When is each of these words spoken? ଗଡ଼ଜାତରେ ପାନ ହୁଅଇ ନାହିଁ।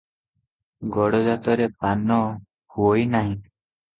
ଗଡ଼ଜାତରେ 0.95 1.67
ପାନ 1.83 2.17
ହୁଅଇ 2.77 3.07
ନାହିଁ। 3.13 3.37